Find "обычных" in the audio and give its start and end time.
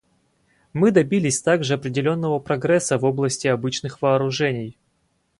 3.45-4.01